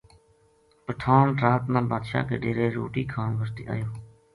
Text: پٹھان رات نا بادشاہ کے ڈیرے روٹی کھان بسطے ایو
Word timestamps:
پٹھان 0.85 1.25
رات 1.41 1.61
نا 1.73 1.79
بادشاہ 1.91 2.27
کے 2.29 2.37
ڈیرے 2.43 2.65
روٹی 2.75 3.03
کھان 3.13 3.29
بسطے 3.39 3.63
ایو 3.71 3.89